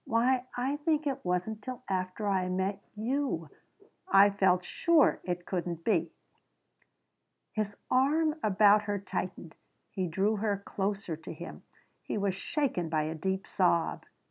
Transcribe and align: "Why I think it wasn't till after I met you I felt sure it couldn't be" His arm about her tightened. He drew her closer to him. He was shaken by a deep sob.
"Why 0.05 0.47
I 0.57 0.77
think 0.77 1.05
it 1.05 1.23
wasn't 1.23 1.61
till 1.61 1.83
after 1.87 2.27
I 2.27 2.49
met 2.49 2.81
you 2.95 3.51
I 4.07 4.31
felt 4.31 4.65
sure 4.65 5.19
it 5.23 5.45
couldn't 5.45 5.83
be" 5.83 6.11
His 7.53 7.77
arm 7.91 8.33
about 8.41 8.81
her 8.85 8.97
tightened. 8.97 9.53
He 9.91 10.07
drew 10.07 10.37
her 10.37 10.57
closer 10.65 11.15
to 11.17 11.31
him. 11.31 11.61
He 12.01 12.17
was 12.17 12.33
shaken 12.33 12.89
by 12.89 13.03
a 13.03 13.13
deep 13.13 13.45
sob. 13.45 14.05